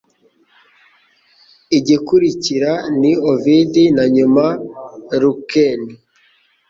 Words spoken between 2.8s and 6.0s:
ni Ovid na nyuma Lucain